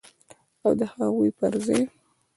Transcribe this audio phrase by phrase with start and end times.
[0.63, 1.83] او د هغوی پر ځای